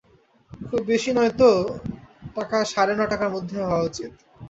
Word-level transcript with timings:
খুব 0.61 0.81
বেশি 0.85 1.11
হয় 1.17 1.31
তো 1.39 1.49
ন-টাকা 2.35 2.57
সাড়ে 2.65 2.93
ন-টাকার 2.95 3.29
মধ্যেই 3.35 3.63
হওয়া 3.63 3.85
উচিত। 3.89 4.11